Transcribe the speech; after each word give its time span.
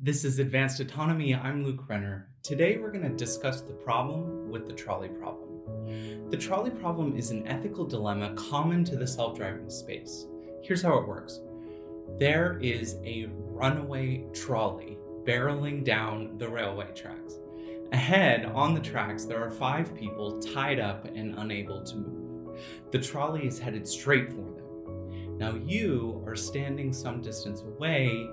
This 0.00 0.24
is 0.24 0.38
Advanced 0.38 0.78
Autonomy. 0.78 1.34
I'm 1.34 1.64
Luke 1.64 1.88
Renner. 1.88 2.28
Today 2.44 2.78
we're 2.78 2.92
going 2.92 3.02
to 3.02 3.16
discuss 3.16 3.62
the 3.62 3.72
problem 3.72 4.48
with 4.48 4.64
the 4.64 4.72
trolley 4.72 5.08
problem. 5.08 6.30
The 6.30 6.36
trolley 6.36 6.70
problem 6.70 7.16
is 7.16 7.32
an 7.32 7.44
ethical 7.48 7.84
dilemma 7.84 8.32
common 8.36 8.84
to 8.84 8.96
the 8.96 9.08
self 9.08 9.36
driving 9.36 9.68
space. 9.68 10.28
Here's 10.62 10.82
how 10.82 10.98
it 10.98 11.08
works 11.08 11.40
there 12.16 12.60
is 12.62 12.94
a 13.04 13.26
runaway 13.32 14.24
trolley 14.32 14.98
barreling 15.24 15.82
down 15.82 16.38
the 16.38 16.48
railway 16.48 16.92
tracks. 16.94 17.34
Ahead 17.90 18.44
on 18.44 18.74
the 18.74 18.80
tracks, 18.80 19.24
there 19.24 19.44
are 19.44 19.50
five 19.50 19.96
people 19.96 20.38
tied 20.38 20.78
up 20.78 21.06
and 21.06 21.36
unable 21.40 21.82
to 21.82 21.96
move. 21.96 22.60
The 22.92 23.00
trolley 23.00 23.48
is 23.48 23.58
headed 23.58 23.88
straight 23.88 24.28
for 24.28 24.36
them. 24.36 25.38
Now, 25.38 25.54
you 25.54 26.22
are 26.24 26.36
standing 26.36 26.92
some 26.92 27.20
distance 27.20 27.62
away 27.62 28.28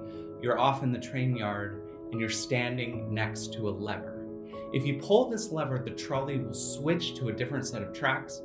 you're 0.45 0.59
off 0.59 0.83
in 0.83 0.91
the 0.91 0.99
train 0.99 1.35
yard 1.35 1.81
and 2.11 2.21
you're 2.21 2.29
standing 2.29 3.11
next 3.11 3.51
to 3.51 3.67
a 3.67 3.71
lever. 3.71 4.27
If 4.73 4.85
you 4.85 4.99
pull 5.01 5.27
this 5.27 5.51
lever, 5.51 5.79
the 5.83 5.89
trolley 5.89 6.37
will 6.37 6.53
switch 6.53 7.15
to 7.15 7.29
a 7.29 7.33
different 7.33 7.65
set 7.65 7.81
of 7.81 7.93
tracks. 7.93 8.43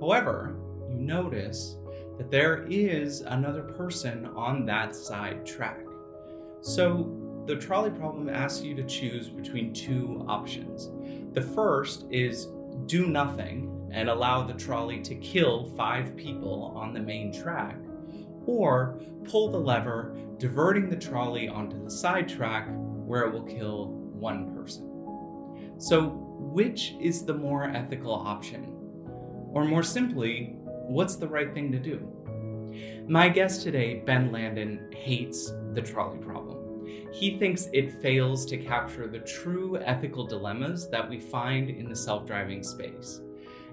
However, 0.00 0.56
you 0.88 0.96
notice 0.96 1.76
that 2.16 2.32
there 2.32 2.64
is 2.68 3.20
another 3.20 3.62
person 3.62 4.26
on 4.34 4.66
that 4.66 4.96
side 4.96 5.46
track. 5.46 5.86
So 6.60 7.16
the 7.46 7.54
trolley 7.54 7.90
problem 7.90 8.28
asks 8.28 8.64
you 8.64 8.74
to 8.74 8.82
choose 8.82 9.28
between 9.28 9.72
two 9.72 10.24
options. 10.26 10.90
The 11.34 11.42
first 11.42 12.06
is 12.10 12.48
do 12.86 13.06
nothing 13.06 13.88
and 13.92 14.08
allow 14.08 14.42
the 14.42 14.54
trolley 14.54 15.00
to 15.02 15.14
kill 15.14 15.72
five 15.76 16.16
people 16.16 16.72
on 16.74 16.92
the 16.92 17.00
main 17.00 17.32
track, 17.32 17.78
or 18.48 18.98
pull 19.24 19.50
the 19.50 19.58
lever 19.58 20.16
diverting 20.38 20.88
the 20.88 20.96
trolley 20.96 21.48
onto 21.48 21.84
the 21.84 21.90
side 21.90 22.26
track 22.26 22.66
where 22.70 23.24
it 23.24 23.32
will 23.32 23.42
kill 23.42 23.88
one 23.88 24.54
person. 24.56 24.84
So, 25.78 26.24
which 26.38 26.94
is 26.98 27.24
the 27.24 27.34
more 27.34 27.64
ethical 27.64 28.12
option? 28.12 28.74
Or 29.52 29.64
more 29.64 29.82
simply, 29.82 30.56
what's 30.64 31.16
the 31.16 31.28
right 31.28 31.52
thing 31.52 31.70
to 31.72 31.78
do? 31.78 32.10
My 33.06 33.28
guest 33.28 33.62
today, 33.62 34.02
Ben 34.06 34.32
Landen, 34.32 34.90
hates 34.96 35.52
the 35.74 35.82
trolley 35.82 36.18
problem. 36.18 36.86
He 37.12 37.38
thinks 37.38 37.68
it 37.72 38.00
fails 38.00 38.46
to 38.46 38.56
capture 38.56 39.06
the 39.08 39.20
true 39.20 39.76
ethical 39.78 40.26
dilemmas 40.26 40.88
that 40.90 41.08
we 41.08 41.20
find 41.20 41.68
in 41.68 41.88
the 41.88 41.96
self 41.96 42.26
driving 42.26 42.62
space. 42.62 43.20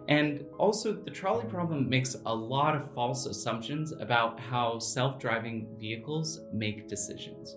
And 0.07 0.45
also, 0.59 0.93
the 0.93 1.09
trolley 1.09 1.45
problem 1.45 1.89
makes 1.89 2.15
a 2.25 2.33
lot 2.33 2.75
of 2.75 2.93
false 2.93 3.25
assumptions 3.25 3.91
about 3.91 4.39
how 4.39 4.77
self 4.77 5.19
driving 5.19 5.67
vehicles 5.79 6.41
make 6.53 6.87
decisions. 6.87 7.55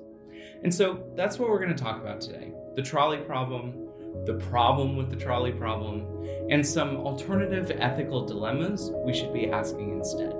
And 0.62 0.74
so 0.74 1.04
that's 1.14 1.38
what 1.38 1.50
we're 1.50 1.62
going 1.62 1.76
to 1.76 1.82
talk 1.82 2.00
about 2.00 2.20
today 2.20 2.52
the 2.74 2.82
trolley 2.82 3.18
problem, 3.18 3.88
the 4.24 4.34
problem 4.50 4.96
with 4.96 5.10
the 5.10 5.16
trolley 5.16 5.52
problem, 5.52 6.06
and 6.50 6.66
some 6.66 6.96
alternative 6.96 7.70
ethical 7.80 8.24
dilemmas 8.24 8.90
we 9.04 9.12
should 9.12 9.32
be 9.32 9.50
asking 9.50 9.90
instead. 9.90 10.32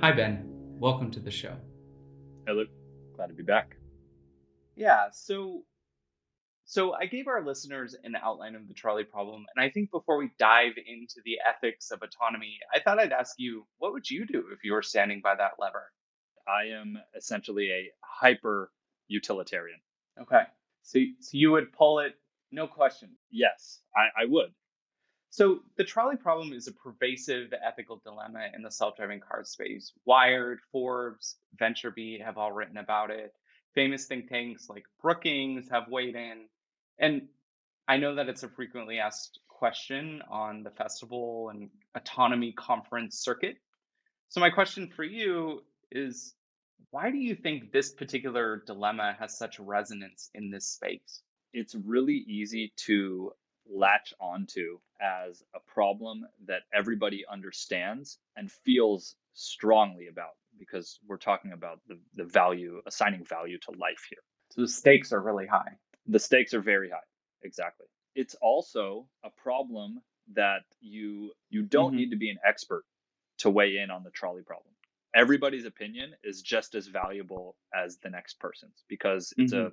Hi, 0.00 0.10
Ben. 0.12 0.44
Welcome 0.80 1.10
to 1.12 1.20
the 1.20 1.30
show. 1.30 1.56
Hello. 2.46 2.64
Glad 3.14 3.28
to 3.28 3.34
be 3.34 3.42
back. 3.42 3.76
Yeah. 4.74 5.08
So 5.12 5.64
so 6.64 6.94
I 6.94 7.06
gave 7.06 7.26
our 7.26 7.44
listeners 7.44 7.94
an 8.04 8.16
outline 8.22 8.54
of 8.54 8.68
the 8.68 8.74
trolley 8.74 9.04
problem, 9.04 9.44
and 9.54 9.64
I 9.64 9.70
think 9.70 9.90
before 9.90 10.16
we 10.16 10.30
dive 10.38 10.72
into 10.76 11.20
the 11.24 11.38
ethics 11.46 11.90
of 11.90 12.02
autonomy, 12.02 12.58
I 12.74 12.80
thought 12.80 12.98
I'd 12.98 13.12
ask 13.12 13.34
you, 13.38 13.66
what 13.78 13.92
would 13.92 14.10
you 14.10 14.26
do 14.26 14.44
if 14.52 14.64
you 14.64 14.72
were 14.72 14.82
standing 14.82 15.20
by 15.22 15.34
that 15.34 15.52
lever? 15.58 15.90
I 16.46 16.78
am 16.78 16.98
essentially 17.16 17.70
a 17.70 17.90
hyper 18.02 18.70
utilitarian. 19.08 19.78
Okay. 20.20 20.42
So, 20.82 20.98
so 21.20 21.30
you 21.32 21.52
would 21.52 21.72
pull 21.72 22.00
it, 22.00 22.14
no 22.52 22.66
question. 22.66 23.10
Yes, 23.30 23.80
I, 23.96 24.22
I 24.22 24.26
would. 24.26 24.52
So 25.30 25.60
the 25.76 25.84
trolley 25.84 26.16
problem 26.16 26.52
is 26.52 26.68
a 26.68 26.72
pervasive 26.72 27.52
ethical 27.66 28.00
dilemma 28.04 28.46
in 28.54 28.62
the 28.62 28.70
self-driving 28.70 29.20
car 29.20 29.42
space. 29.42 29.92
Wired, 30.04 30.60
Forbes, 30.70 31.36
VentureBeat 31.60 32.24
have 32.24 32.38
all 32.38 32.52
written 32.52 32.76
about 32.76 33.10
it. 33.10 33.32
Famous 33.74 34.06
think 34.06 34.28
tanks 34.28 34.68
like 34.70 34.84
Brookings 35.02 35.68
have 35.70 35.88
weighed 35.88 36.14
in. 36.14 36.42
And 36.98 37.28
I 37.88 37.96
know 37.98 38.14
that 38.14 38.28
it's 38.28 38.42
a 38.42 38.48
frequently 38.48 38.98
asked 38.98 39.40
question 39.48 40.22
on 40.30 40.62
the 40.62 40.70
festival 40.70 41.50
and 41.50 41.70
autonomy 41.94 42.52
conference 42.52 43.18
circuit. 43.18 43.56
So, 44.28 44.40
my 44.40 44.50
question 44.50 44.88
for 44.88 45.04
you 45.04 45.62
is 45.90 46.34
why 46.90 47.10
do 47.10 47.18
you 47.18 47.34
think 47.34 47.72
this 47.72 47.92
particular 47.92 48.62
dilemma 48.66 49.16
has 49.18 49.36
such 49.36 49.58
resonance 49.58 50.30
in 50.34 50.50
this 50.50 50.66
space? 50.66 51.22
It's 51.52 51.74
really 51.74 52.24
easy 52.28 52.72
to 52.86 53.32
latch 53.70 54.12
onto 54.20 54.78
as 55.00 55.42
a 55.54 55.60
problem 55.72 56.26
that 56.46 56.62
everybody 56.72 57.24
understands 57.30 58.18
and 58.36 58.50
feels 58.50 59.16
strongly 59.34 60.08
about 60.08 60.36
because 60.58 60.98
we're 61.06 61.16
talking 61.16 61.52
about 61.52 61.80
the, 61.88 61.98
the 62.14 62.24
value, 62.24 62.80
assigning 62.86 63.24
value 63.24 63.58
to 63.58 63.70
life 63.72 64.06
here. 64.08 64.22
So 64.50 64.62
the 64.62 64.68
stakes 64.68 65.12
are 65.12 65.20
really 65.20 65.46
high 65.46 65.78
the 66.06 66.18
stakes 66.18 66.54
are 66.54 66.60
very 66.60 66.90
high. 66.90 66.98
Exactly. 67.42 67.86
It's 68.14 68.34
also 68.40 69.06
a 69.24 69.30
problem 69.30 70.00
that 70.34 70.62
you 70.80 71.32
you 71.50 71.62
don't 71.62 71.90
mm-hmm. 71.90 71.96
need 71.96 72.10
to 72.10 72.16
be 72.16 72.30
an 72.30 72.38
expert 72.46 72.84
to 73.38 73.50
weigh 73.50 73.78
in 73.78 73.90
on 73.90 74.02
the 74.02 74.10
trolley 74.10 74.42
problem. 74.42 74.72
Everybody's 75.14 75.64
opinion 75.64 76.14
is 76.24 76.42
just 76.42 76.74
as 76.74 76.86
valuable 76.88 77.56
as 77.74 77.98
the 77.98 78.10
next 78.10 78.40
person's 78.40 78.84
because 78.88 79.32
it's 79.36 79.52
mm-hmm. 79.52 79.66
a 79.66 79.70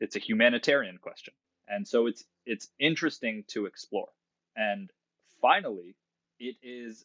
it's 0.00 0.16
a 0.16 0.18
humanitarian 0.18 0.98
question. 0.98 1.34
And 1.68 1.86
so 1.86 2.06
it's 2.06 2.24
it's 2.46 2.68
interesting 2.78 3.44
to 3.48 3.66
explore. 3.66 4.08
And 4.56 4.90
finally, 5.40 5.96
it 6.38 6.56
is 6.62 7.04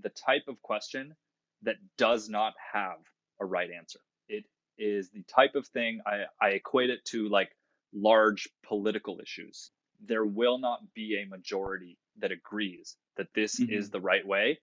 the 0.00 0.10
type 0.10 0.48
of 0.48 0.60
question 0.62 1.14
that 1.62 1.76
does 1.96 2.28
not 2.28 2.54
have 2.72 2.98
a 3.40 3.44
right 3.44 3.70
answer. 3.70 4.00
It 4.28 4.44
is 4.78 5.10
the 5.10 5.22
type 5.22 5.54
of 5.54 5.66
thing 5.66 6.00
I, 6.06 6.24
I 6.40 6.50
equate 6.50 6.90
it 6.90 7.04
to 7.06 7.28
like 7.28 7.50
large 7.96 8.48
political 8.66 9.20
issues, 9.22 9.70
there 10.04 10.24
will 10.24 10.58
not 10.58 10.80
be 10.94 11.22
a 11.22 11.28
majority 11.28 11.98
that 12.18 12.32
agrees 12.32 12.96
that 13.16 13.28
this 13.34 13.58
mm-hmm. 13.58 13.72
is 13.72 13.90
the 13.90 14.00
right 14.00 14.26
way. 14.26 14.58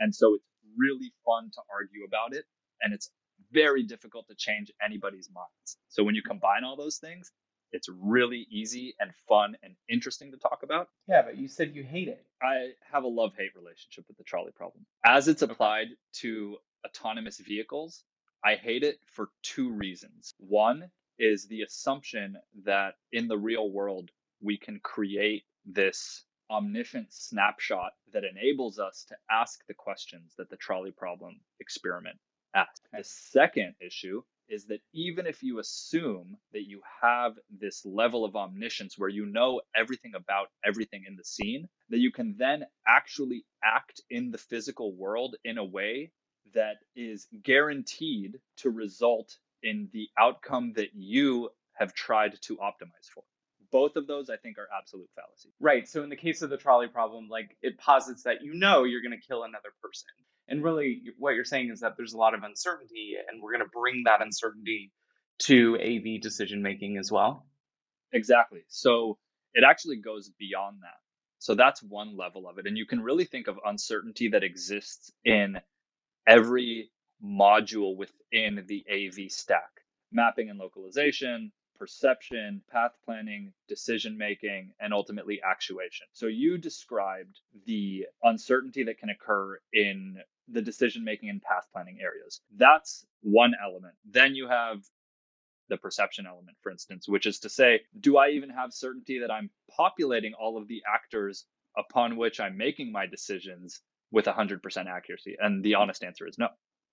And 0.00 0.14
so 0.14 0.34
it's 0.34 0.44
really 0.76 1.12
fun 1.24 1.50
to 1.54 1.60
argue 1.72 2.04
about 2.06 2.34
it. 2.34 2.44
And 2.80 2.94
it's 2.94 3.10
very 3.52 3.82
difficult 3.82 4.26
to 4.28 4.34
change 4.34 4.70
anybody's 4.84 5.28
minds. 5.32 5.76
So 5.88 6.02
when 6.02 6.14
you 6.14 6.22
combine 6.22 6.64
all 6.64 6.76
those 6.76 6.98
things, 6.98 7.30
it's 7.72 7.88
really 8.00 8.46
easy 8.50 8.94
and 8.98 9.10
fun 9.28 9.56
and 9.62 9.74
interesting 9.90 10.30
to 10.32 10.38
talk 10.38 10.60
about. 10.62 10.88
Yeah, 11.06 11.22
but 11.22 11.36
you 11.36 11.48
said 11.48 11.74
you 11.74 11.82
hate 11.82 12.08
it. 12.08 12.24
I 12.42 12.70
have 12.90 13.04
a 13.04 13.08
love 13.08 13.32
hate 13.36 13.50
relationship 13.54 14.04
with 14.08 14.16
the 14.16 14.24
trolley 14.24 14.52
problem. 14.54 14.86
As 15.04 15.28
it's 15.28 15.42
applied 15.42 15.88
to 16.20 16.56
autonomous 16.86 17.38
vehicles, 17.38 18.04
I 18.44 18.54
hate 18.54 18.84
it 18.84 18.96
for 19.06 19.28
two 19.42 19.70
reasons. 19.70 20.34
One 20.38 20.90
is 21.18 21.46
the 21.46 21.62
assumption 21.62 22.36
that 22.64 22.94
in 23.12 23.28
the 23.28 23.38
real 23.38 23.70
world, 23.70 24.10
we 24.40 24.56
can 24.56 24.80
create 24.80 25.44
this 25.66 26.24
omniscient 26.50 27.12
snapshot 27.12 27.92
that 28.12 28.24
enables 28.24 28.78
us 28.78 29.04
to 29.08 29.16
ask 29.30 29.66
the 29.66 29.74
questions 29.74 30.34
that 30.38 30.48
the 30.48 30.56
trolley 30.56 30.90
problem 30.90 31.40
experiment 31.60 32.16
asked. 32.54 32.88
The 32.92 33.04
second 33.04 33.74
issue 33.80 34.22
is 34.48 34.64
that 34.66 34.80
even 34.94 35.26
if 35.26 35.42
you 35.42 35.58
assume 35.58 36.36
that 36.52 36.66
you 36.66 36.80
have 37.02 37.34
this 37.50 37.84
level 37.84 38.24
of 38.24 38.34
omniscience 38.34 38.98
where 38.98 39.10
you 39.10 39.26
know 39.26 39.60
everything 39.76 40.12
about 40.14 40.48
everything 40.64 41.04
in 41.06 41.16
the 41.16 41.24
scene, 41.24 41.68
that 41.90 41.98
you 41.98 42.10
can 42.10 42.34
then 42.38 42.64
actually 42.86 43.44
act 43.62 44.00
in 44.08 44.30
the 44.30 44.38
physical 44.38 44.94
world 44.94 45.36
in 45.44 45.58
a 45.58 45.64
way 45.64 46.10
that 46.54 46.76
is 46.96 47.26
guaranteed 47.42 48.38
to 48.56 48.70
result 48.70 49.36
in 49.62 49.88
the 49.92 50.08
outcome 50.18 50.72
that 50.76 50.88
you 50.94 51.50
have 51.74 51.94
tried 51.94 52.40
to 52.42 52.56
optimize 52.56 53.08
for. 53.12 53.22
Both 53.70 53.96
of 53.96 54.06
those, 54.06 54.30
I 54.30 54.36
think, 54.36 54.56
are 54.58 54.68
absolute 54.76 55.08
fallacy. 55.14 55.50
Right. 55.60 55.86
So, 55.86 56.02
in 56.02 56.08
the 56.08 56.16
case 56.16 56.40
of 56.42 56.50
the 56.50 56.56
trolley 56.56 56.88
problem, 56.88 57.28
like 57.28 57.56
it 57.60 57.78
posits 57.78 58.22
that 58.22 58.42
you 58.42 58.54
know 58.54 58.84
you're 58.84 59.02
going 59.02 59.18
to 59.18 59.26
kill 59.26 59.44
another 59.44 59.68
person. 59.82 60.08
And 60.48 60.64
really, 60.64 61.02
what 61.18 61.34
you're 61.34 61.44
saying 61.44 61.70
is 61.70 61.80
that 61.80 61.96
there's 61.96 62.14
a 62.14 62.18
lot 62.18 62.34
of 62.34 62.42
uncertainty, 62.42 63.12
and 63.28 63.42
we're 63.42 63.52
going 63.52 63.64
to 63.64 63.70
bring 63.70 64.04
that 64.06 64.22
uncertainty 64.22 64.90
to 65.40 65.76
AV 65.76 66.22
decision 66.22 66.62
making 66.62 66.96
as 66.96 67.12
well. 67.12 67.46
Exactly. 68.12 68.64
So, 68.68 69.18
it 69.52 69.64
actually 69.68 69.96
goes 69.96 70.30
beyond 70.38 70.78
that. 70.80 70.96
So, 71.38 71.54
that's 71.54 71.82
one 71.82 72.16
level 72.16 72.48
of 72.48 72.58
it. 72.58 72.66
And 72.66 72.78
you 72.78 72.86
can 72.86 73.02
really 73.02 73.26
think 73.26 73.48
of 73.48 73.58
uncertainty 73.66 74.28
that 74.28 74.42
exists 74.42 75.12
in 75.26 75.60
every 76.26 76.90
module 77.24 77.96
within 77.96 78.64
the 78.66 78.84
AV 78.90 79.30
stack 79.30 79.70
mapping 80.12 80.50
and 80.50 80.58
localization, 80.58 81.52
perception, 81.78 82.62
path 82.70 82.92
planning, 83.04 83.52
decision 83.68 84.18
making, 84.18 84.72
and 84.80 84.92
ultimately 84.92 85.40
actuation. 85.42 86.06
So 86.12 86.26
you 86.26 86.58
described 86.58 87.40
the 87.66 88.06
uncertainty 88.22 88.84
that 88.84 88.98
can 88.98 89.10
occur 89.10 89.58
in 89.72 90.16
the 90.48 90.62
decision 90.62 91.04
making 91.04 91.28
and 91.28 91.42
path 91.42 91.66
planning 91.72 91.98
areas. 92.00 92.40
That's 92.56 93.06
one 93.22 93.52
element. 93.62 93.94
Then 94.04 94.34
you 94.34 94.48
have 94.48 94.78
the 95.68 95.76
perception 95.76 96.26
element, 96.26 96.56
for 96.62 96.72
instance, 96.72 97.06
which 97.08 97.26
is 97.26 97.40
to 97.40 97.50
say, 97.50 97.82
do 98.00 98.16
I 98.16 98.30
even 98.30 98.50
have 98.50 98.72
certainty 98.72 99.20
that 99.20 99.30
I'm 99.30 99.50
populating 99.70 100.32
all 100.34 100.56
of 100.56 100.66
the 100.66 100.82
actors 100.92 101.44
upon 101.76 102.16
which 102.16 102.40
I'm 102.40 102.56
making 102.56 102.90
my 102.90 103.06
decisions 103.06 103.80
with 104.10 104.24
100% 104.24 104.86
accuracy? 104.86 105.36
And 105.38 105.62
the 105.62 105.74
honest 105.74 106.02
answer 106.02 106.26
is 106.26 106.38
no. 106.38 106.48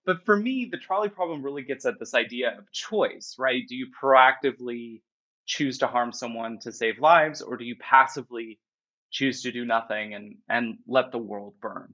But 0.05 0.25
for 0.25 0.37
me, 0.37 0.67
the 0.71 0.77
trolley 0.77 1.09
problem 1.09 1.43
really 1.43 1.63
gets 1.63 1.85
at 1.85 1.99
this 1.99 2.13
idea 2.13 2.57
of 2.57 2.71
choice, 2.71 3.35
right? 3.39 3.63
Do 3.67 3.75
you 3.75 3.87
proactively 4.01 5.01
choose 5.45 5.79
to 5.79 5.87
harm 5.87 6.11
someone 6.11 6.59
to 6.59 6.71
save 6.71 6.99
lives, 6.99 7.41
or 7.41 7.57
do 7.57 7.65
you 7.65 7.75
passively 7.79 8.59
choose 9.11 9.43
to 9.43 9.51
do 9.51 9.65
nothing 9.65 10.13
and, 10.13 10.35
and 10.49 10.77
let 10.87 11.11
the 11.11 11.17
world 11.17 11.55
burn? 11.61 11.93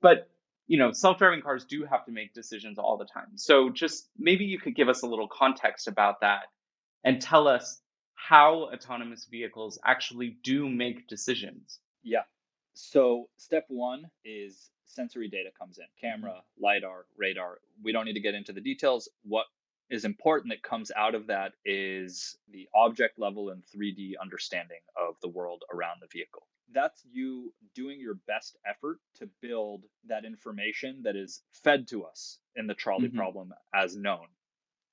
But 0.00 0.28
you 0.68 0.78
know, 0.78 0.92
self-driving 0.92 1.42
cars 1.42 1.64
do 1.64 1.84
have 1.84 2.06
to 2.06 2.12
make 2.12 2.32
decisions 2.32 2.78
all 2.78 2.96
the 2.96 3.04
time. 3.04 3.36
So 3.36 3.68
just 3.68 4.08
maybe 4.16 4.44
you 4.44 4.58
could 4.58 4.74
give 4.74 4.88
us 4.88 5.02
a 5.02 5.06
little 5.06 5.28
context 5.28 5.88
about 5.88 6.20
that 6.20 6.44
and 7.04 7.20
tell 7.20 7.48
us 7.48 7.80
how 8.14 8.70
autonomous 8.72 9.26
vehicles 9.30 9.78
actually 9.84 10.36
do 10.42 10.68
make 10.68 11.08
decisions. 11.08 11.80
Yeah. 12.02 12.22
So 12.74 13.28
step 13.36 13.64
one 13.68 14.04
is 14.24 14.70
sensory 14.92 15.28
data 15.28 15.50
comes 15.58 15.78
in 15.78 15.84
camera, 16.00 16.32
mm-hmm. 16.32 16.64
LiDAR, 16.64 17.06
radar. 17.16 17.58
We 17.82 17.92
don't 17.92 18.04
need 18.04 18.14
to 18.14 18.20
get 18.20 18.34
into 18.34 18.52
the 18.52 18.60
details. 18.60 19.08
What 19.24 19.46
is 19.90 20.04
important 20.04 20.52
that 20.52 20.62
comes 20.62 20.90
out 20.96 21.14
of 21.14 21.26
that 21.26 21.52
is 21.64 22.36
the 22.50 22.68
object 22.74 23.18
level 23.18 23.50
and 23.50 23.62
3D 23.76 24.12
understanding 24.20 24.80
of 24.96 25.16
the 25.20 25.28
world 25.28 25.64
around 25.72 26.00
the 26.00 26.08
vehicle. 26.10 26.46
That's 26.72 27.02
you 27.12 27.52
doing 27.74 28.00
your 28.00 28.14
best 28.26 28.56
effort 28.66 28.98
to 29.18 29.28
build 29.42 29.84
that 30.08 30.24
information 30.24 31.02
that 31.04 31.16
is 31.16 31.42
fed 31.62 31.88
to 31.88 32.04
us 32.04 32.38
in 32.56 32.66
the 32.66 32.74
trolley 32.74 33.08
mm-hmm. 33.08 33.18
problem 33.18 33.52
as 33.74 33.94
known. 33.94 34.26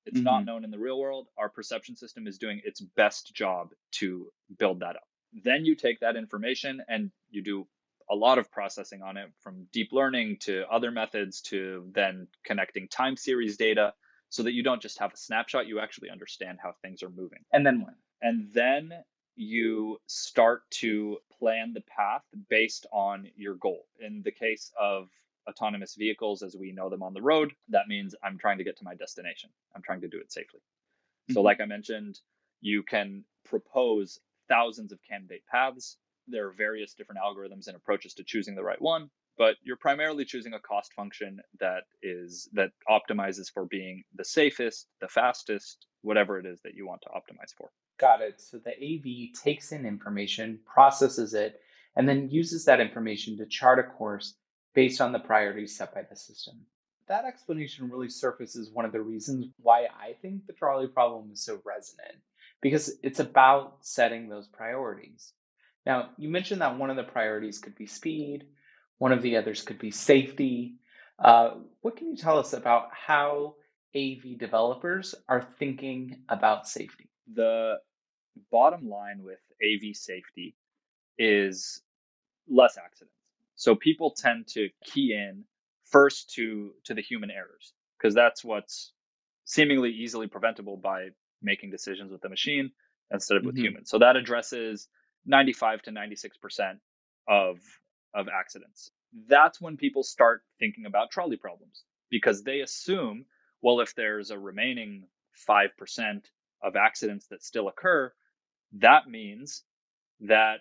It's 0.04 0.16
mm-hmm. 0.16 0.24
not 0.24 0.44
known 0.44 0.64
in 0.64 0.70
the 0.70 0.78
real 0.78 0.98
world. 0.98 1.28
Our 1.38 1.48
perception 1.48 1.96
system 1.96 2.26
is 2.26 2.38
doing 2.38 2.60
its 2.64 2.80
best 2.80 3.34
job 3.34 3.70
to 3.92 4.30
build 4.58 4.80
that 4.80 4.96
up. 4.96 5.08
Then 5.32 5.64
you 5.64 5.76
take 5.76 6.00
that 6.00 6.16
information 6.16 6.82
and 6.88 7.10
you 7.30 7.42
do 7.42 7.66
a 8.10 8.14
lot 8.14 8.38
of 8.38 8.50
processing 8.50 9.02
on 9.02 9.16
it 9.16 9.30
from 9.40 9.66
deep 9.72 9.90
learning 9.92 10.36
to 10.40 10.64
other 10.70 10.90
methods 10.90 11.40
to 11.40 11.88
then 11.94 12.26
connecting 12.44 12.88
time 12.88 13.16
series 13.16 13.56
data 13.56 13.94
so 14.28 14.42
that 14.42 14.52
you 14.52 14.62
don't 14.62 14.82
just 14.82 14.98
have 14.98 15.12
a 15.12 15.16
snapshot, 15.16 15.66
you 15.66 15.80
actually 15.80 16.10
understand 16.10 16.58
how 16.62 16.72
things 16.82 17.02
are 17.02 17.10
moving. 17.10 17.40
And 17.52 17.64
then 17.64 17.82
what? 17.82 17.94
And 18.20 18.52
then 18.52 18.92
you 19.36 20.00
start 20.06 20.62
to 20.70 21.18
plan 21.38 21.72
the 21.72 21.82
path 21.82 22.22
based 22.48 22.86
on 22.92 23.28
your 23.36 23.54
goal. 23.54 23.86
In 24.00 24.22
the 24.22 24.32
case 24.32 24.72
of 24.78 25.08
autonomous 25.48 25.94
vehicles 25.94 26.42
as 26.42 26.56
we 26.56 26.72
know 26.72 26.90
them 26.90 27.02
on 27.02 27.14
the 27.14 27.22
road, 27.22 27.52
that 27.70 27.88
means 27.88 28.14
I'm 28.22 28.38
trying 28.38 28.58
to 28.58 28.64
get 28.64 28.76
to 28.78 28.84
my 28.84 28.94
destination. 28.94 29.50
I'm 29.74 29.82
trying 29.82 30.02
to 30.02 30.08
do 30.08 30.18
it 30.18 30.32
safely. 30.32 30.60
Mm-hmm. 30.60 31.34
So, 31.34 31.42
like 31.42 31.60
I 31.60 31.64
mentioned, 31.64 32.20
you 32.60 32.82
can 32.82 33.24
propose 33.44 34.20
thousands 34.48 34.92
of 34.92 34.98
candidate 35.08 35.42
paths 35.50 35.96
there 36.30 36.46
are 36.48 36.52
various 36.52 36.94
different 36.94 37.20
algorithms 37.20 37.66
and 37.66 37.76
approaches 37.76 38.14
to 38.14 38.24
choosing 38.24 38.54
the 38.54 38.62
right 38.62 38.80
one, 38.80 39.10
but 39.38 39.56
you're 39.62 39.76
primarily 39.76 40.24
choosing 40.24 40.54
a 40.54 40.60
cost 40.60 40.92
function 40.92 41.40
that 41.58 41.84
is 42.02 42.48
that 42.52 42.70
optimizes 42.88 43.50
for 43.52 43.64
being 43.64 44.02
the 44.14 44.24
safest, 44.24 44.88
the 45.00 45.08
fastest, 45.08 45.86
whatever 46.02 46.38
it 46.38 46.46
is 46.46 46.60
that 46.62 46.74
you 46.74 46.86
want 46.86 47.02
to 47.02 47.08
optimize 47.08 47.54
for. 47.56 47.70
Got 47.98 48.22
it. 48.22 48.40
So 48.40 48.58
the 48.58 48.72
AV 48.72 49.34
takes 49.42 49.72
in 49.72 49.84
information, 49.84 50.58
processes 50.64 51.34
it, 51.34 51.60
and 51.96 52.08
then 52.08 52.30
uses 52.30 52.64
that 52.64 52.80
information 52.80 53.36
to 53.38 53.46
chart 53.46 53.78
a 53.78 53.82
course 53.82 54.34
based 54.74 55.00
on 55.00 55.12
the 55.12 55.18
priorities 55.18 55.76
set 55.76 55.94
by 55.94 56.02
the 56.08 56.16
system. 56.16 56.60
That 57.08 57.24
explanation 57.24 57.90
really 57.90 58.08
surfaces 58.08 58.70
one 58.72 58.84
of 58.84 58.92
the 58.92 59.02
reasons 59.02 59.46
why 59.60 59.86
I 60.00 60.14
think 60.22 60.46
the 60.46 60.52
trolley 60.52 60.86
problem 60.86 61.30
is 61.32 61.44
so 61.44 61.60
resonant, 61.64 62.18
because 62.62 62.96
it's 63.02 63.20
about 63.20 63.78
setting 63.80 64.28
those 64.28 64.46
priorities. 64.46 65.32
Now, 65.90 66.10
you 66.16 66.28
mentioned 66.28 66.60
that 66.60 66.78
one 66.78 66.88
of 66.88 66.94
the 66.94 67.02
priorities 67.02 67.58
could 67.58 67.74
be 67.74 67.86
speed, 67.86 68.46
one 68.98 69.10
of 69.10 69.22
the 69.22 69.36
others 69.36 69.62
could 69.62 69.80
be 69.80 69.90
safety. 69.90 70.76
Uh, 71.18 71.54
what 71.80 71.96
can 71.96 72.06
you 72.10 72.16
tell 72.16 72.38
us 72.38 72.52
about 72.52 72.90
how 72.92 73.56
AV 73.96 74.38
developers 74.38 75.16
are 75.28 75.48
thinking 75.58 76.20
about 76.28 76.68
safety? 76.68 77.10
The 77.34 77.78
bottom 78.52 78.88
line 78.88 79.24
with 79.24 79.40
AV 79.60 79.96
safety 79.96 80.54
is 81.18 81.82
less 82.48 82.78
accidents. 82.78 83.16
So 83.56 83.74
people 83.74 84.12
tend 84.12 84.46
to 84.54 84.68
key 84.84 85.12
in 85.12 85.42
first 85.86 86.30
to 86.34 86.70
to 86.84 86.94
the 86.94 87.02
human 87.02 87.32
errors 87.32 87.72
because 87.98 88.14
that's 88.14 88.44
what's 88.44 88.92
seemingly 89.44 89.90
easily 89.90 90.28
preventable 90.28 90.76
by 90.76 91.08
making 91.42 91.72
decisions 91.72 92.12
with 92.12 92.20
the 92.20 92.28
machine 92.28 92.70
instead 93.12 93.38
of 93.38 93.44
with 93.44 93.56
mm-hmm. 93.56 93.64
humans. 93.64 93.90
So 93.90 93.98
that 93.98 94.14
addresses 94.14 94.86
95 95.26 95.82
to 95.82 95.90
96% 95.90 96.78
of 97.28 97.58
of 98.14 98.28
accidents. 98.28 98.90
That's 99.28 99.60
when 99.60 99.76
people 99.76 100.02
start 100.02 100.42
thinking 100.58 100.86
about 100.86 101.10
trolley 101.10 101.36
problems 101.36 101.84
because 102.10 102.42
they 102.42 102.60
assume, 102.60 103.24
well, 103.62 103.80
if 103.80 103.94
there's 103.94 104.30
a 104.30 104.38
remaining 104.38 105.06
5% 105.48 106.22
of 106.62 106.76
accidents 106.76 107.26
that 107.28 107.42
still 107.44 107.68
occur, 107.68 108.12
that 108.74 109.08
means 109.08 109.62
that 110.20 110.60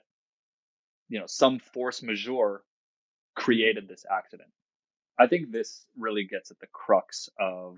you 1.10 1.20
know 1.20 1.26
some 1.28 1.60
force 1.60 2.02
majeure 2.02 2.64
created 3.36 3.88
this 3.88 4.06
accident. 4.10 4.50
I 5.18 5.28
think 5.28 5.52
this 5.52 5.86
really 5.98 6.24
gets 6.26 6.52
at 6.52 6.60
the 6.60 6.68
crux 6.68 7.30
of 7.40 7.78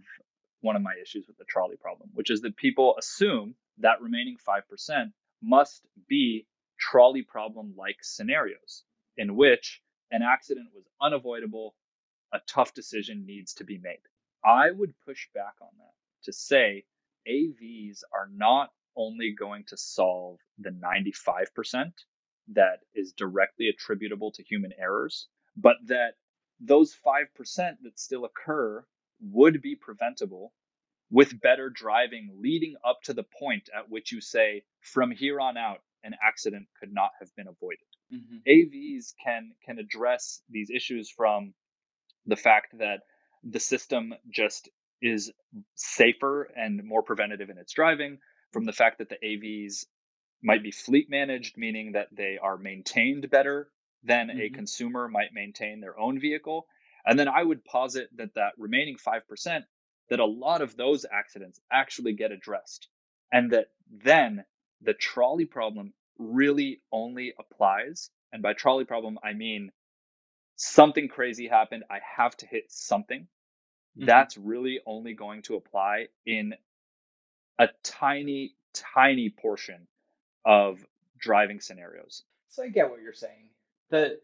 one 0.61 0.75
of 0.75 0.81
my 0.81 0.93
issues 1.01 1.25
with 1.27 1.37
the 1.37 1.45
trolley 1.45 1.75
problem, 1.75 2.09
which 2.13 2.29
is 2.29 2.41
that 2.41 2.55
people 2.55 2.95
assume 2.99 3.55
that 3.79 4.01
remaining 4.01 4.37
5% 4.47 5.11
must 5.41 5.81
be 6.07 6.45
trolley 6.81 7.21
problem 7.21 7.73
like 7.77 7.97
scenarios 8.01 8.83
in 9.17 9.35
which 9.35 9.81
an 10.11 10.21
accident 10.23 10.67
was 10.73 10.83
unavoidable, 11.01 11.75
a 12.33 12.39
tough 12.47 12.73
decision 12.73 13.25
needs 13.25 13.53
to 13.53 13.63
be 13.63 13.77
made. 13.77 14.01
I 14.43 14.71
would 14.71 14.93
push 15.05 15.29
back 15.33 15.55
on 15.61 15.69
that 15.77 15.93
to 16.23 16.33
say 16.33 16.85
AVs 17.27 17.99
are 18.13 18.29
not 18.33 18.71
only 18.95 19.33
going 19.37 19.63
to 19.67 19.77
solve 19.77 20.39
the 20.57 20.71
95% 20.71 21.91
that 22.53 22.79
is 22.93 23.13
directly 23.13 23.69
attributable 23.69 24.31
to 24.33 24.43
human 24.43 24.71
errors, 24.77 25.27
but 25.55 25.77
that 25.85 26.15
those 26.59 26.95
5% 27.05 27.25
that 27.55 27.99
still 27.99 28.25
occur 28.25 28.83
would 29.21 29.61
be 29.61 29.75
preventable 29.75 30.53
with 31.11 31.39
better 31.39 31.69
driving 31.69 32.29
leading 32.41 32.75
up 32.85 33.01
to 33.03 33.13
the 33.13 33.25
point 33.39 33.69
at 33.75 33.89
which 33.89 34.11
you 34.11 34.21
say, 34.21 34.63
from 34.79 35.11
here 35.11 35.39
on 35.39 35.57
out, 35.57 35.81
an 36.03 36.15
accident 36.25 36.67
could 36.79 36.93
not 36.93 37.11
have 37.19 37.29
been 37.35 37.47
avoided. 37.47 37.87
Mm-hmm. 38.13 38.37
AVs 38.47 39.13
can 39.23 39.51
can 39.65 39.79
address 39.79 40.41
these 40.49 40.69
issues 40.69 41.09
from 41.09 41.53
the 42.25 42.35
fact 42.35 42.77
that 42.77 43.01
the 43.43 43.59
system 43.59 44.13
just 44.29 44.69
is 45.01 45.31
safer 45.75 46.49
and 46.55 46.83
more 46.83 47.01
preventative 47.01 47.49
in 47.49 47.57
its 47.57 47.73
driving, 47.73 48.19
from 48.51 48.65
the 48.65 48.73
fact 48.73 48.99
that 48.99 49.09
the 49.09 49.17
AVs 49.23 49.85
might 50.43 50.63
be 50.63 50.71
fleet 50.71 51.09
managed, 51.09 51.57
meaning 51.57 51.93
that 51.93 52.07
they 52.11 52.37
are 52.41 52.57
maintained 52.57 53.29
better 53.29 53.69
than 54.03 54.27
mm-hmm. 54.27 54.39
a 54.39 54.49
consumer 54.49 55.07
might 55.07 55.33
maintain 55.33 55.79
their 55.79 55.99
own 55.99 56.19
vehicle. 56.19 56.67
And 57.05 57.17
then 57.17 57.27
I 57.27 57.43
would 57.43 57.65
posit 57.65 58.09
that 58.17 58.35
that 58.35 58.53
remaining 58.57 58.97
5%, 58.97 59.63
that 60.09 60.19
a 60.19 60.25
lot 60.25 60.61
of 60.61 60.75
those 60.75 61.05
accidents 61.11 61.59
actually 61.71 62.13
get 62.13 62.31
addressed. 62.31 62.87
And 63.31 63.51
that 63.51 63.67
then 63.89 64.43
the 64.81 64.93
trolley 64.93 65.45
problem 65.45 65.93
really 66.17 66.81
only 66.91 67.33
applies. 67.39 68.09
And 68.31 68.41
by 68.41 68.53
trolley 68.53 68.85
problem, 68.85 69.19
I 69.23 69.33
mean 69.33 69.71
something 70.55 71.07
crazy 71.07 71.47
happened. 71.47 71.83
I 71.89 71.99
have 72.17 72.35
to 72.37 72.47
hit 72.47 72.65
something. 72.71 73.21
Mm-hmm. 73.21 74.05
That's 74.05 74.37
really 74.37 74.79
only 74.85 75.13
going 75.13 75.41
to 75.43 75.55
apply 75.55 76.07
in 76.25 76.53
a 77.59 77.67
tiny, 77.83 78.55
tiny 78.73 79.29
portion 79.29 79.87
of 80.45 80.85
driving 81.19 81.59
scenarios. 81.59 82.23
So 82.49 82.63
I 82.63 82.69
get 82.69 82.89
what 82.89 83.01
you're 83.01 83.13
saying. 83.13 83.49
The 83.89 84.19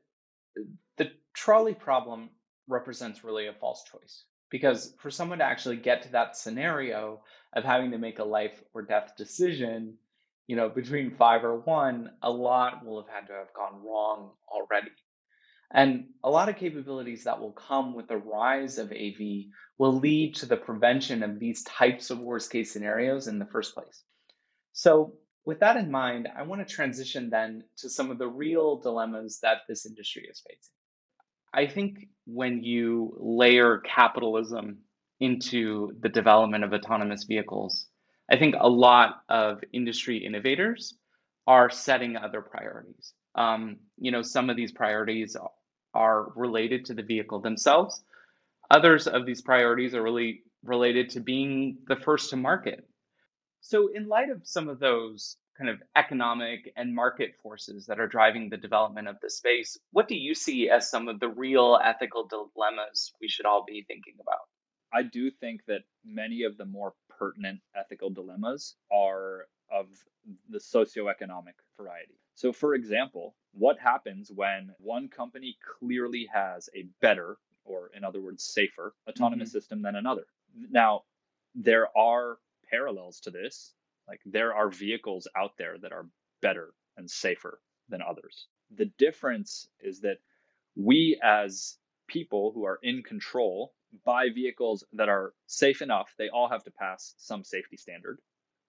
the 0.97 1.11
trolley 1.33 1.73
problem 1.73 2.29
represents 2.67 3.23
really 3.23 3.47
a 3.47 3.53
false 3.53 3.83
choice 3.83 4.23
because 4.49 4.93
for 4.97 5.11
someone 5.11 5.39
to 5.39 5.43
actually 5.43 5.77
get 5.77 6.01
to 6.03 6.11
that 6.13 6.35
scenario 6.35 7.21
of 7.53 7.63
having 7.63 7.91
to 7.91 7.97
make 7.97 8.19
a 8.19 8.23
life 8.23 8.63
or 8.73 8.81
death 8.81 9.13
decision, 9.17 9.95
you 10.47 10.55
know, 10.55 10.69
between 10.69 11.11
five 11.11 11.43
or 11.43 11.59
one, 11.59 12.09
a 12.21 12.31
lot 12.31 12.85
will 12.85 13.01
have 13.03 13.13
had 13.13 13.27
to 13.27 13.33
have 13.33 13.53
gone 13.53 13.83
wrong 13.85 14.31
already. 14.47 14.91
And 15.73 16.05
a 16.23 16.29
lot 16.29 16.47
of 16.47 16.55
capabilities 16.55 17.25
that 17.25 17.39
will 17.39 17.51
come 17.51 17.93
with 17.93 18.07
the 18.07 18.17
rise 18.17 18.77
of 18.77 18.91
AV 18.91 19.47
will 19.77 19.99
lead 19.99 20.35
to 20.35 20.45
the 20.45 20.55
prevention 20.55 21.21
of 21.21 21.39
these 21.39 21.63
types 21.63 22.09
of 22.09 22.19
worst 22.19 22.49
case 22.49 22.71
scenarios 22.71 23.27
in 23.27 23.37
the 23.37 23.45
first 23.45 23.73
place. 23.73 24.03
So, 24.71 25.13
with 25.43 25.59
that 25.59 25.77
in 25.77 25.91
mind, 25.91 26.27
I 26.35 26.43
want 26.43 26.65
to 26.65 26.73
transition 26.73 27.29
then 27.29 27.63
to 27.77 27.89
some 27.89 28.11
of 28.11 28.17
the 28.17 28.27
real 28.27 28.77
dilemmas 28.77 29.39
that 29.41 29.59
this 29.67 29.85
industry 29.85 30.27
is 30.29 30.41
facing. 30.45 30.73
I 31.53 31.67
think 31.67 32.07
when 32.25 32.63
you 32.63 33.15
layer 33.17 33.79
capitalism 33.79 34.79
into 35.19 35.93
the 36.01 36.09
development 36.09 36.63
of 36.65 36.73
autonomous 36.73 37.23
vehicles, 37.23 37.87
I 38.29 38.37
think 38.37 38.55
a 38.59 38.69
lot 38.69 39.21
of 39.29 39.63
industry 39.73 40.17
innovators 40.17 40.95
are 41.45 41.69
setting 41.69 42.17
other 42.17 42.41
priorities. 42.41 43.13
Um, 43.35 43.77
you 43.97 44.11
know, 44.11 44.21
some 44.21 44.49
of 44.49 44.57
these 44.57 44.71
priorities 44.71 45.37
are 45.93 46.31
related 46.35 46.85
to 46.85 46.93
the 46.93 47.03
vehicle 47.03 47.39
themselves. 47.39 48.03
Others 48.69 49.07
of 49.07 49.25
these 49.25 49.41
priorities 49.41 49.95
are 49.95 50.03
really 50.03 50.41
related 50.63 51.11
to 51.11 51.21
being 51.21 51.77
the 51.87 51.95
first 51.95 52.31
to 52.31 52.35
market. 52.35 52.85
So, 53.61 53.87
in 53.93 54.07
light 54.07 54.29
of 54.29 54.41
some 54.45 54.67
of 54.67 54.79
those 54.79 55.37
kind 55.57 55.69
of 55.69 55.81
economic 55.95 56.71
and 56.75 56.93
market 56.93 57.31
forces 57.41 57.85
that 57.87 57.99
are 57.99 58.07
driving 58.07 58.49
the 58.49 58.57
development 58.57 59.07
of 59.07 59.15
the 59.21 59.29
space, 59.29 59.77
what 59.91 60.07
do 60.07 60.15
you 60.15 60.35
see 60.35 60.69
as 60.69 60.89
some 60.89 61.07
of 61.07 61.19
the 61.19 61.29
real 61.29 61.79
ethical 61.83 62.27
dilemmas 62.27 63.11
we 63.21 63.27
should 63.27 63.45
all 63.45 63.63
be 63.65 63.83
thinking 63.87 64.15
about? 64.21 64.41
I 64.93 65.03
do 65.03 65.31
think 65.31 65.61
that 65.67 65.81
many 66.05 66.43
of 66.43 66.57
the 66.57 66.65
more 66.65 66.93
pertinent 67.17 67.59
ethical 67.75 68.09
dilemmas 68.09 68.75
are 68.91 69.47
of 69.71 69.87
the 70.49 70.59
socioeconomic 70.59 71.53
variety. 71.77 72.19
So, 72.35 72.51
for 72.53 72.75
example, 72.75 73.35
what 73.53 73.79
happens 73.79 74.31
when 74.33 74.71
one 74.79 75.09
company 75.09 75.57
clearly 75.79 76.27
has 76.31 76.69
a 76.75 76.85
better, 77.01 77.37
or 77.65 77.89
in 77.95 78.03
other 78.03 78.21
words, 78.21 78.43
safer 78.43 78.93
autonomous 79.09 79.49
mm-hmm. 79.49 79.57
system 79.57 79.81
than 79.81 79.95
another? 79.95 80.25
Now, 80.69 81.03
there 81.55 81.87
are 81.97 82.37
parallels 82.69 83.19
to 83.21 83.31
this. 83.31 83.73
Like, 84.07 84.21
there 84.25 84.53
are 84.53 84.69
vehicles 84.69 85.27
out 85.35 85.57
there 85.57 85.77
that 85.79 85.91
are 85.91 86.07
better 86.41 86.73
and 86.95 87.09
safer 87.09 87.59
than 87.89 88.01
others. 88.01 88.47
The 88.75 88.91
difference 88.97 89.67
is 89.79 90.01
that 90.01 90.17
we, 90.75 91.19
as 91.23 91.77
people 92.07 92.51
who 92.53 92.65
are 92.65 92.79
in 92.83 93.03
control, 93.03 93.73
buy 94.05 94.29
vehicles 94.33 94.83
that 94.93 95.09
are 95.09 95.33
safe 95.45 95.81
enough. 95.81 96.13
They 96.17 96.29
all 96.29 96.49
have 96.49 96.63
to 96.65 96.71
pass 96.71 97.13
some 97.17 97.43
safety 97.43 97.77
standard. 97.77 98.19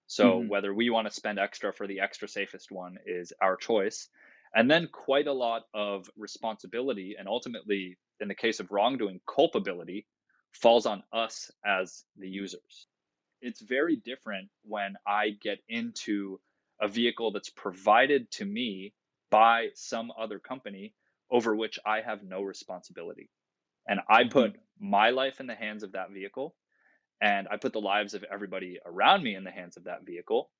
So 0.07 0.41
mm-hmm. 0.41 0.49
whether 0.49 0.73
we 0.73 0.91
want 0.91 1.07
to 1.07 1.13
spend 1.15 1.39
extra 1.39 1.73
for 1.73 1.87
the 1.87 2.01
extra 2.01 2.29
safest 2.29 2.71
one 2.71 2.97
is 3.07 3.33
our 3.43 3.57
choice. 3.57 4.09
And 4.55 4.71
then 4.71 4.89
quite 4.91 5.27
a 5.27 5.33
lot 5.33 5.65
of 5.75 6.09
responsibility 6.17 7.17
and 7.19 7.29
ultimately, 7.29 7.99
in 8.21 8.29
the 8.29 8.35
case 8.35 8.61
of 8.61 8.71
wrongdoing, 8.71 9.21
culpability 9.27 10.07
falls 10.53 10.87
on 10.87 11.03
us 11.13 11.51
as 11.65 12.05
the 12.17 12.29
users. 12.29 12.87
It's 13.43 13.61
very 13.61 13.97
different 13.97 14.49
when 14.65 14.95
I 15.07 15.31
get 15.41 15.59
into 15.69 16.41
a 16.81 16.89
vehicle 16.89 17.33
that's 17.33 17.51
provided 17.51 18.31
to 18.33 18.45
me 18.45 18.95
by 19.31 19.69
some 19.75 20.11
other 20.19 20.39
company 20.39 20.95
over 21.31 21.55
which 21.55 21.79
I 21.85 22.01
have 22.01 22.23
no 22.23 22.41
responsibility. 22.41 23.29
And 23.88 24.00
I 24.09 24.23
mm-hmm. 24.23 24.30
put 24.30 24.57
my 24.78 25.11
life 25.11 25.40
in 25.40 25.47
the 25.47 25.54
hands 25.54 25.83
of 25.83 25.92
that 25.92 26.11
vehicle 26.12 26.54
and 27.21 27.49
I 27.50 27.57
put 27.57 27.73
the 27.73 27.80
lives 27.80 28.14
of 28.14 28.25
everybody 28.30 28.78
around 28.85 29.23
me 29.23 29.35
in 29.35 29.45
the 29.45 29.50
hands 29.50 29.76
of 29.76 29.85
that 29.85 30.04
vehicle. 30.04 30.50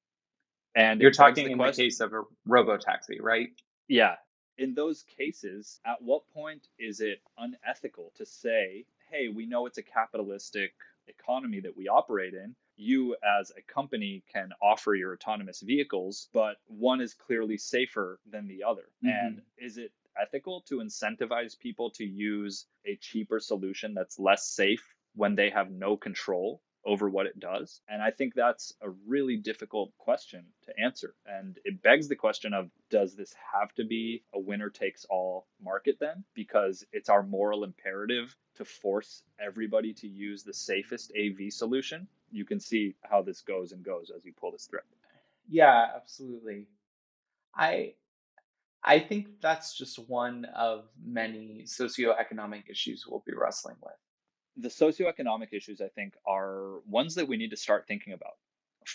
And 0.75 1.01
you're 1.01 1.11
talking 1.11 1.47
the 1.47 1.53
in 1.53 1.59
question, 1.59 1.85
the 1.85 1.87
case 1.87 2.01
of 2.01 2.13
a 2.13 2.23
robo 2.47 2.77
taxi, 2.77 3.21
right? 3.21 3.49
Yeah. 3.89 4.17
In 4.59 4.75
those 4.75 5.05
cases, 5.17 5.81
at 5.87 6.03
what 6.03 6.23
point 6.35 6.67
is 6.79 7.01
it 7.01 7.21
unethical 7.39 8.13
to 8.17 8.27
say, 8.27 8.87
hey, 9.11 9.29
we 9.29 9.47
know 9.47 9.67
it's 9.67 9.79
a 9.79 9.83
capitalistic 9.83 10.73
economy 11.07 11.61
that 11.61 11.77
we 11.77 11.89
operate 11.89 12.35
in. 12.35 12.55
You, 12.77 13.17
as 13.41 13.51
a 13.57 13.73
company, 13.73 14.23
can 14.33 14.51
offer 14.61 14.95
your 14.95 15.13
autonomous 15.13 15.61
vehicles, 15.61 16.29
but 16.33 16.57
one 16.67 17.01
is 17.01 17.15
clearly 17.15 17.57
safer 17.57 18.21
than 18.31 18.47
the 18.47 18.65
other. 18.65 18.89
Mm-hmm. 19.05 19.27
And 19.27 19.43
is 19.59 19.79
it 19.79 19.93
ethical 20.21 20.63
to 20.69 20.79
incentivize 20.79 21.59
people 21.59 21.91
to 21.91 22.05
use 22.05 22.67
a 22.87 22.97
cheaper 22.97 23.41
solution 23.41 23.95
that's 23.95 24.19
less 24.19 24.47
safe 24.47 24.95
when 25.15 25.35
they 25.35 25.51
have 25.51 25.71
no 25.71 25.97
control 25.97 26.63
over 26.85 27.09
what 27.09 27.27
it 27.27 27.39
does? 27.39 27.81
And 27.89 28.01
I 28.03 28.11
think 28.11 28.35
that's 28.35 28.73
a 28.81 28.91
really 29.07 29.37
difficult 29.37 29.93
question 29.99 30.45
to 30.65 30.81
answer. 30.81 31.15
And 31.27 31.59
it 31.65 31.83
begs 31.83 32.09
the 32.09 32.17
question 32.17 32.55
of 32.55 32.71
does 32.91 33.15
this 33.15 33.35
have 33.53 33.75
to 33.75 33.85
be 33.85 34.23
a 34.33 34.39
winner 34.39 34.71
takes 34.71 35.05
all 35.11 35.47
market 35.63 35.97
then? 36.01 36.25
Because 36.35 36.85
it's 36.93 37.09
our 37.09 37.23
moral 37.23 37.65
imperative 37.65 38.35
to 38.57 38.65
force 38.65 39.23
everybody 39.39 39.93
to 39.95 40.09
use 40.09 40.43
the 40.43 40.55
safest 40.55 41.13
AV 41.19 41.53
solution. 41.53 42.09
You 42.31 42.45
can 42.45 42.61
see 42.61 42.95
how 43.03 43.23
this 43.23 43.43
goes 43.43 43.73
and 43.73 43.83
goes 43.85 44.11
as 44.15 44.25
you 44.25 44.33
pull 44.33 44.53
this 44.53 44.67
thread. 44.67 44.85
Yeah, 45.49 45.87
absolutely. 45.95 46.67
I 47.55 47.95
I 48.85 49.01
think 49.01 49.41
that's 49.41 49.77
just 49.77 49.99
one 50.09 50.47
of 50.57 50.89
many 51.05 51.65
socioeconomic 51.67 52.71
issues 52.71 53.05
we'll 53.07 53.23
be 53.27 53.35
wrestling 53.35 53.77
with 53.83 53.95
the 54.59 54.69
socioeconomic 54.69 55.53
issues, 55.53 55.81
I 55.81 55.89
think, 55.89 56.15
are 56.27 56.81
ones 56.87 57.15
that 57.15 57.29
we 57.29 57.37
need 57.37 57.51
to 57.51 57.57
start 57.57 57.87
thinking 57.87 58.13
about. 58.13 58.35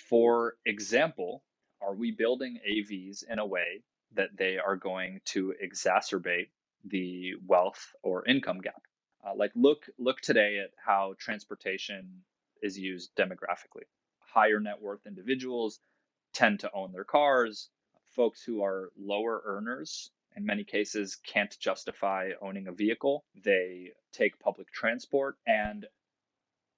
For 0.10 0.56
example, 0.66 1.44
are 1.82 1.96
we 1.96 2.12
building 2.12 2.60
AVs 2.70 3.24
in 3.30 3.40
a 3.40 3.46
way 3.46 3.84
that 4.14 4.36
they 4.38 4.58
are 4.58 4.76
going 4.76 5.22
to 5.26 5.54
exacerbate 5.64 6.50
the 6.86 7.34
wealth 7.48 7.94
or 8.04 8.26
income 8.28 8.60
gap? 8.60 8.82
Uh, 9.26 9.34
like 9.36 9.52
look 9.56 9.86
look 9.98 10.20
today 10.20 10.60
at 10.60 10.72
how 10.86 11.16
transportation 11.18 12.24
is 12.62 12.78
used 12.78 13.16
demographically. 13.16 13.88
Higher 14.20 14.60
net 14.60 14.82
worth 14.82 15.06
individuals 15.08 15.80
tend 16.34 16.60
to 16.60 16.72
own 16.74 16.92
their 16.92 17.06
cars. 17.06 17.70
Folks 18.16 18.44
who 18.44 18.64
are 18.64 18.92
lower 18.98 19.42
earners 19.46 20.12
in 20.36 20.46
many 20.46 20.64
cases 20.64 21.18
can't 21.26 21.58
justify 21.60 22.32
owning 22.42 22.68
a 22.68 22.72
vehicle. 22.72 23.24
They 23.44 23.92
take 24.12 24.40
public 24.40 24.72
transport. 24.72 25.38
And 25.48 25.86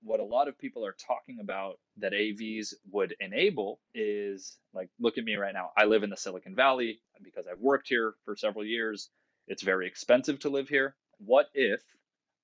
what 0.01 0.19
a 0.19 0.23
lot 0.23 0.47
of 0.47 0.57
people 0.57 0.85
are 0.85 0.95
talking 1.07 1.39
about 1.41 1.79
that 1.97 2.13
AVs 2.13 2.73
would 2.91 3.15
enable 3.19 3.79
is 3.93 4.57
like, 4.73 4.89
look 4.99 5.17
at 5.17 5.23
me 5.23 5.35
right 5.35 5.53
now. 5.53 5.71
I 5.77 5.85
live 5.85 6.03
in 6.03 6.09
the 6.09 6.17
Silicon 6.17 6.55
Valley 6.55 6.99
because 7.23 7.45
I've 7.49 7.59
worked 7.59 7.87
here 7.87 8.13
for 8.25 8.35
several 8.35 8.65
years. 8.65 9.09
It's 9.47 9.63
very 9.63 9.87
expensive 9.87 10.39
to 10.39 10.49
live 10.49 10.69
here. 10.69 10.95
What 11.17 11.47
if 11.53 11.81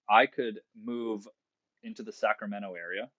I 0.10 0.26
could 0.26 0.60
move 0.82 1.28
into 1.84 2.04
the 2.04 2.14
Sacramento 2.14 2.74
area, 2.74 3.10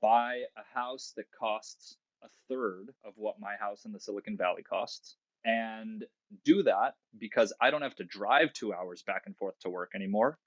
buy 0.00 0.42
a 0.56 0.78
house 0.78 1.12
that 1.16 1.26
costs 1.38 1.96
a 2.22 2.28
third 2.48 2.92
of 3.04 3.14
what 3.16 3.40
my 3.40 3.56
house 3.56 3.84
in 3.84 3.92
the 3.92 4.00
Silicon 4.00 4.36
Valley 4.36 4.62
costs, 4.62 5.16
and 5.44 6.04
do 6.44 6.62
that 6.64 6.94
because 7.18 7.52
I 7.60 7.70
don't 7.70 7.82
have 7.82 7.96
to 7.96 8.04
drive 8.04 8.52
two 8.52 8.72
hours 8.72 9.02
back 9.02 9.22
and 9.26 9.36
forth 9.36 9.58
to 9.60 9.70
work 9.70 9.92
anymore. 9.94 10.38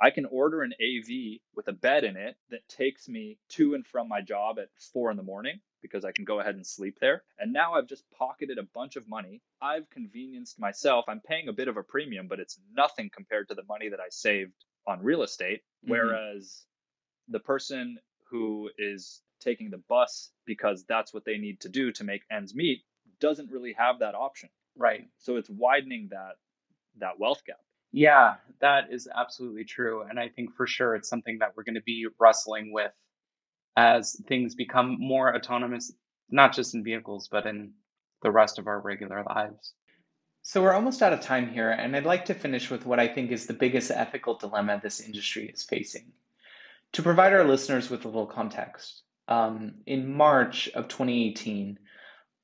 I 0.00 0.10
can 0.10 0.26
order 0.26 0.62
an 0.62 0.72
AV 0.80 1.40
with 1.54 1.68
a 1.68 1.72
bed 1.72 2.04
in 2.04 2.16
it 2.16 2.36
that 2.50 2.68
takes 2.68 3.08
me 3.08 3.38
to 3.50 3.74
and 3.74 3.86
from 3.86 4.08
my 4.08 4.20
job 4.20 4.58
at 4.58 4.68
four 4.92 5.10
in 5.10 5.16
the 5.16 5.22
morning 5.22 5.60
because 5.80 6.04
I 6.04 6.12
can 6.12 6.24
go 6.24 6.40
ahead 6.40 6.54
and 6.54 6.66
sleep 6.66 6.98
there. 7.00 7.22
And 7.38 7.52
now 7.52 7.74
I've 7.74 7.88
just 7.88 8.04
pocketed 8.10 8.58
a 8.58 8.68
bunch 8.74 8.96
of 8.96 9.08
money. 9.08 9.42
I've 9.60 9.88
convenienced 9.90 10.58
myself. 10.58 11.04
I'm 11.08 11.20
paying 11.20 11.48
a 11.48 11.52
bit 11.52 11.68
of 11.68 11.76
a 11.76 11.82
premium, 11.82 12.26
but 12.28 12.40
it's 12.40 12.58
nothing 12.74 13.10
compared 13.14 13.48
to 13.48 13.54
the 13.54 13.64
money 13.64 13.90
that 13.90 14.00
I 14.00 14.08
saved 14.10 14.54
on 14.86 15.02
real 15.02 15.22
estate. 15.22 15.60
Mm-hmm. 15.84 15.90
Whereas 15.90 16.64
the 17.28 17.40
person 17.40 17.98
who 18.30 18.70
is 18.78 19.20
taking 19.40 19.70
the 19.70 19.82
bus 19.88 20.30
because 20.46 20.84
that's 20.88 21.12
what 21.12 21.24
they 21.24 21.36
need 21.36 21.60
to 21.60 21.68
do 21.68 21.92
to 21.92 22.04
make 22.04 22.22
ends 22.30 22.54
meet 22.54 22.82
doesn't 23.22 23.50
really 23.50 23.74
have 23.78 24.00
that 24.00 24.14
option. 24.14 24.50
Right. 24.76 25.08
So 25.18 25.36
it's 25.36 25.48
widening 25.48 26.08
that 26.10 26.36
that 26.98 27.18
wealth 27.18 27.42
gap. 27.46 27.60
Yeah, 27.92 28.34
that 28.60 28.84
is 28.90 29.08
absolutely 29.14 29.64
true. 29.64 30.02
And 30.02 30.18
I 30.18 30.28
think 30.28 30.54
for 30.54 30.66
sure 30.66 30.94
it's 30.94 31.08
something 31.08 31.38
that 31.38 31.52
we're 31.56 31.62
going 31.62 31.76
to 31.76 31.82
be 31.82 32.06
wrestling 32.18 32.72
with 32.72 32.92
as 33.76 34.20
things 34.26 34.54
become 34.54 34.96
more 34.98 35.34
autonomous, 35.34 35.92
not 36.30 36.54
just 36.54 36.74
in 36.74 36.84
vehicles, 36.84 37.28
but 37.30 37.46
in 37.46 37.72
the 38.22 38.30
rest 38.30 38.58
of 38.58 38.66
our 38.66 38.80
regular 38.80 39.24
lives. 39.24 39.74
So 40.42 40.60
we're 40.60 40.72
almost 40.72 41.02
out 41.02 41.12
of 41.12 41.20
time 41.20 41.50
here, 41.50 41.70
and 41.70 41.94
I'd 41.94 42.04
like 42.04 42.24
to 42.26 42.34
finish 42.34 42.70
with 42.70 42.84
what 42.84 42.98
I 42.98 43.06
think 43.06 43.30
is 43.30 43.46
the 43.46 43.52
biggest 43.54 43.90
ethical 43.90 44.34
dilemma 44.34 44.80
this 44.82 45.00
industry 45.00 45.46
is 45.46 45.62
facing. 45.62 46.12
To 46.92 47.02
provide 47.02 47.32
our 47.32 47.44
listeners 47.44 47.90
with 47.90 48.04
a 48.04 48.08
little 48.08 48.26
context, 48.26 49.02
um, 49.28 49.74
in 49.86 50.12
March 50.12 50.68
of 50.74 50.88
2018, 50.88 51.78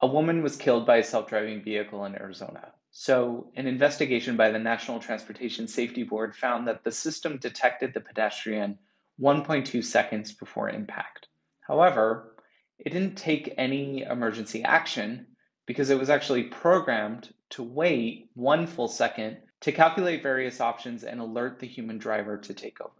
a 0.00 0.06
woman 0.06 0.42
was 0.42 0.56
killed 0.56 0.86
by 0.86 0.98
a 0.98 1.04
self 1.04 1.28
driving 1.28 1.62
vehicle 1.62 2.04
in 2.04 2.14
Arizona. 2.14 2.72
So, 2.90 3.50
an 3.56 3.66
investigation 3.66 4.36
by 4.36 4.50
the 4.50 4.58
National 4.58 5.00
Transportation 5.00 5.66
Safety 5.66 6.04
Board 6.04 6.34
found 6.36 6.66
that 6.68 6.84
the 6.84 6.92
system 6.92 7.36
detected 7.38 7.92
the 7.92 8.00
pedestrian 8.00 8.78
1.2 9.20 9.84
seconds 9.84 10.32
before 10.32 10.70
impact. 10.70 11.26
However, 11.60 12.36
it 12.78 12.90
didn't 12.90 13.16
take 13.16 13.54
any 13.58 14.02
emergency 14.02 14.62
action 14.62 15.26
because 15.66 15.90
it 15.90 15.98
was 15.98 16.10
actually 16.10 16.44
programmed 16.44 17.34
to 17.50 17.62
wait 17.62 18.30
one 18.34 18.66
full 18.66 18.88
second 18.88 19.38
to 19.60 19.72
calculate 19.72 20.22
various 20.22 20.60
options 20.60 21.02
and 21.02 21.20
alert 21.20 21.58
the 21.58 21.66
human 21.66 21.98
driver 21.98 22.38
to 22.38 22.54
take 22.54 22.80
over. 22.80 22.92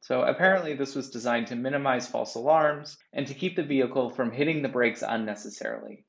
So 0.00 0.22
apparently, 0.22 0.74
this 0.74 0.94
was 0.94 1.10
designed 1.10 1.48
to 1.48 1.56
minimize 1.56 2.06
false 2.06 2.36
alarms 2.36 2.96
and 3.12 3.26
to 3.26 3.34
keep 3.34 3.56
the 3.56 3.64
vehicle 3.64 4.08
from 4.08 4.30
hitting 4.30 4.62
the 4.62 4.68
brakes 4.68 5.02
unnecessarily. 5.06 6.04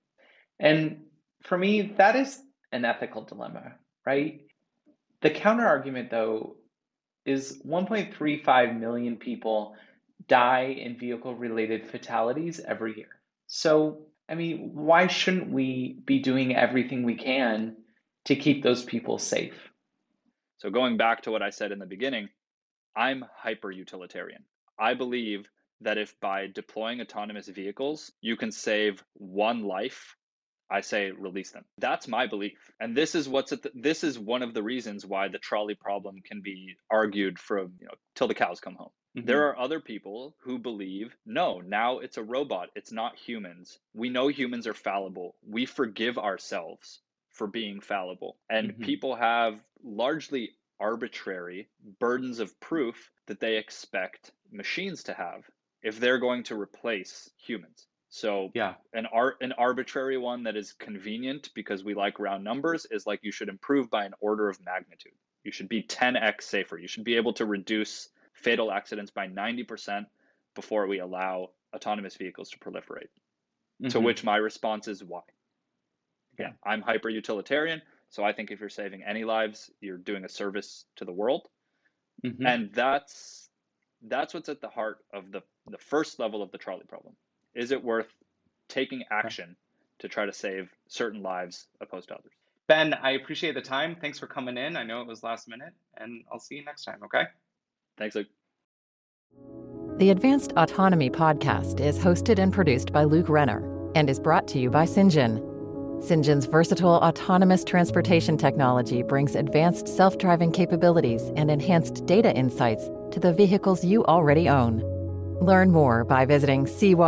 And 0.59 1.01
for 1.43 1.57
me, 1.57 1.93
that 1.97 2.15
is 2.15 2.41
an 2.71 2.85
ethical 2.85 3.23
dilemma, 3.23 3.75
right? 4.05 4.41
The 5.21 5.29
counter 5.29 5.65
argument, 5.65 6.11
though, 6.11 6.57
is 7.25 7.61
1.35 7.65 8.79
million 8.79 9.17
people 9.17 9.75
die 10.27 10.75
in 10.79 10.97
vehicle 10.97 11.35
related 11.35 11.89
fatalities 11.89 12.59
every 12.59 12.97
year. 12.97 13.09
So 13.47 14.09
I 14.29 14.35
mean, 14.35 14.71
why 14.73 15.07
shouldn't 15.07 15.49
we 15.49 16.01
be 16.05 16.19
doing 16.19 16.55
everything 16.55 17.01
we 17.03 17.15
can 17.15 17.75
to 18.25 18.35
keep 18.35 18.61
those 18.61 18.83
people 18.83 19.17
safe? 19.17 19.71
So, 20.57 20.69
going 20.69 20.97
back 20.97 21.23
to 21.23 21.31
what 21.31 21.41
I 21.41 21.49
said 21.49 21.71
in 21.71 21.79
the 21.79 21.87
beginning, 21.87 22.29
I'm 22.95 23.25
hyper 23.35 23.71
utilitarian. 23.71 24.43
I 24.77 24.93
believe 24.93 25.49
that 25.81 25.97
if 25.97 26.19
by 26.19 26.47
deploying 26.47 27.01
autonomous 27.01 27.47
vehicles, 27.47 28.11
you 28.21 28.37
can 28.37 28.51
save 28.51 29.03
one 29.13 29.63
life, 29.63 30.15
I 30.69 30.81
say 30.81 31.11
release 31.11 31.51
them. 31.51 31.65
That's 31.77 32.07
my 32.07 32.27
belief. 32.27 32.71
And 32.79 32.95
this 32.95 33.15
is 33.15 33.27
what's 33.27 33.51
at 33.51 33.63
the, 33.63 33.71
this 33.73 34.03
is 34.03 34.19
one 34.19 34.43
of 34.43 34.53
the 34.53 34.63
reasons 34.63 35.05
why 35.05 35.27
the 35.27 35.39
trolley 35.39 35.75
problem 35.75 36.21
can 36.23 36.41
be 36.41 36.75
argued 36.89 37.39
from, 37.39 37.73
you 37.79 37.87
know, 37.87 37.93
till 38.15 38.27
the 38.27 38.35
cows 38.35 38.59
come 38.59 38.75
home. 38.75 38.91
Mm-hmm. 39.17 39.25
There 39.25 39.47
are 39.47 39.59
other 39.59 39.79
people 39.79 40.35
who 40.41 40.59
believe, 40.59 41.15
no, 41.25 41.61
now 41.61 41.99
it's 41.99 42.17
a 42.17 42.23
robot, 42.23 42.69
it's 42.75 42.91
not 42.91 43.17
humans. 43.17 43.79
We 43.93 44.09
know 44.09 44.27
humans 44.27 44.67
are 44.67 44.73
fallible. 44.73 45.35
We 45.47 45.65
forgive 45.65 46.17
ourselves 46.17 46.99
for 47.31 47.47
being 47.47 47.81
fallible. 47.81 48.37
And 48.49 48.71
mm-hmm. 48.71 48.83
people 48.83 49.15
have 49.15 49.59
largely 49.83 50.51
arbitrary 50.79 51.67
burdens 51.99 52.39
of 52.39 52.57
proof 52.59 53.11
that 53.27 53.39
they 53.39 53.57
expect 53.57 54.31
machines 54.51 55.03
to 55.03 55.13
have 55.13 55.43
if 55.81 55.99
they're 55.99 56.19
going 56.19 56.43
to 56.43 56.59
replace 56.59 57.29
humans. 57.37 57.87
So 58.09 58.49
yeah, 58.55 58.73
an 58.93 59.05
art 59.05 59.37
an 59.41 59.51
arbitrary 59.53 60.17
one 60.17 60.43
that 60.43 60.55
is 60.55 60.73
convenient 60.73 61.51
because 61.53 61.83
we 61.83 61.93
like 61.93 62.19
round 62.19 62.43
numbers 62.43 62.87
is 62.89 63.05
like 63.05 63.19
you 63.21 63.31
should 63.31 63.49
improve 63.49 63.89
by 63.89 64.05
an 64.05 64.13
order 64.19 64.49
of 64.49 64.63
magnitude. 64.65 65.13
You 65.43 65.51
should 65.51 65.69
be 65.69 65.83
10x 65.83 66.41
safer. 66.41 66.77
You 66.77 66.87
should 66.87 67.03
be 67.03 67.15
able 67.15 67.33
to 67.33 67.45
reduce 67.45 68.09
fatal 68.33 68.71
accidents 68.71 69.11
by 69.11 69.27
90% 69.27 70.05
before 70.55 70.87
we 70.87 70.99
allow 70.99 71.51
autonomous 71.73 72.15
vehicles 72.15 72.49
to 72.49 72.59
proliferate. 72.59 73.09
Mm-hmm. 73.81 73.89
To 73.89 73.99
which 73.99 74.23
my 74.23 74.35
response 74.37 74.87
is 74.87 75.03
why? 75.03 75.21
Yeah, 76.37 76.51
I'm 76.65 76.81
hyper 76.81 77.09
utilitarian. 77.09 77.81
So 78.09 78.23
I 78.23 78.33
think 78.33 78.49
if 78.49 78.59
you're 78.59 78.69
saving 78.69 79.03
any 79.03 79.23
lives, 79.23 79.69
you're 79.81 79.97
doing 79.97 80.25
a 80.25 80.29
service 80.29 80.85
to 80.95 81.05
the 81.05 81.11
world. 81.11 81.47
Mm-hmm. 82.25 82.45
And 82.45 82.73
that's 82.73 83.49
that's 84.07 84.33
what's 84.33 84.49
at 84.49 84.61
the 84.61 84.69
heart 84.69 84.99
of 85.13 85.31
the 85.31 85.41
the 85.67 85.77
first 85.77 86.19
level 86.19 86.41
of 86.41 86.51
the 86.51 86.57
trolley 86.57 86.85
problem. 86.87 87.15
Is 87.55 87.71
it 87.71 87.83
worth 87.83 88.07
taking 88.67 89.03
action 89.11 89.55
to 89.99 90.07
try 90.07 90.25
to 90.25 90.33
save 90.33 90.69
certain 90.87 91.21
lives 91.21 91.67
opposed 91.81 92.07
to 92.09 92.15
others? 92.15 92.31
Ben, 92.67 92.93
I 92.93 93.11
appreciate 93.11 93.55
the 93.55 93.61
time. 93.61 93.97
Thanks 93.99 94.19
for 94.19 94.27
coming 94.27 94.57
in. 94.57 94.77
I 94.77 94.83
know 94.83 95.01
it 95.01 95.07
was 95.07 95.23
last 95.23 95.47
minute, 95.47 95.73
and 95.97 96.23
I'll 96.31 96.39
see 96.39 96.55
you 96.55 96.63
next 96.63 96.83
time, 96.83 96.99
okay? 97.03 97.23
Thanks, 97.97 98.15
Luke. 98.15 98.27
The 99.97 100.11
Advanced 100.11 100.53
Autonomy 100.55 101.09
podcast 101.09 101.79
is 101.79 101.97
hosted 101.97 102.39
and 102.39 102.53
produced 102.53 102.93
by 102.93 103.03
Luke 103.03 103.27
Renner 103.27 103.91
and 103.95 104.09
is 104.09 104.19
brought 104.19 104.47
to 104.49 104.59
you 104.59 104.69
by 104.69 104.85
Cyngn. 104.85 105.43
Cyngn's 106.01 106.45
versatile 106.45 107.01
autonomous 107.01 107.65
transportation 107.65 108.37
technology 108.37 109.03
brings 109.03 109.35
advanced 109.35 109.87
self 109.87 110.17
driving 110.17 110.51
capabilities 110.51 111.23
and 111.35 111.51
enhanced 111.51 112.05
data 112.05 112.33
insights 112.33 112.89
to 113.11 113.19
the 113.19 113.33
vehicles 113.33 113.83
you 113.83 114.05
already 114.05 114.47
own. 114.47 114.98
Learn 115.39 115.71
more 115.71 116.03
by 116.03 116.25
visiting 116.25 116.65
cyngn.com. 116.65 116.99